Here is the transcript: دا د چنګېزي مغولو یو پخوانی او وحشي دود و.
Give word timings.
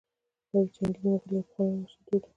دا 0.51 0.59
د 0.65 0.67
چنګېزي 0.75 1.05
مغولو 1.11 1.33
یو 1.37 1.45
پخوانی 1.47 1.73
او 1.75 1.79
وحشي 1.81 1.99
دود 2.07 2.23
و. 2.23 2.29